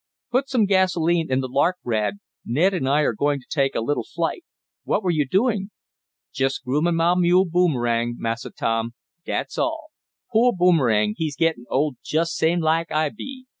"Put 0.31 0.49
some 0.49 0.65
gasolene 0.65 1.29
in 1.31 1.41
the 1.41 1.47
Lark, 1.47 1.77
Rad. 1.83 2.15
Ned 2.43 2.73
and 2.73 2.89
I 2.89 3.01
are 3.01 3.13
going 3.13 3.39
to 3.39 3.45
take 3.47 3.75
a 3.75 3.81
little 3.81 4.03
flight. 4.03 4.43
What 4.83 5.03
were 5.03 5.11
you 5.11 5.27
doing?" 5.29 5.69
"Jest 6.33 6.63
groomin' 6.65 6.95
mah 6.95 7.13
mule 7.13 7.45
Boomerang, 7.45 8.15
Massa 8.17 8.49
Tom, 8.49 8.95
dat's 9.27 9.59
all. 9.59 9.91
Po' 10.33 10.53
Boomerang 10.53 11.13
he's 11.17 11.35
gittin' 11.35 11.65
old 11.69 11.97
jest 12.03 12.35
same 12.35 12.59
laik 12.61 12.91
I 12.91 13.09
be. 13.09 13.45